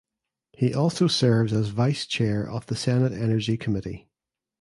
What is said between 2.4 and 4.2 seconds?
of the Senate Energy Committee.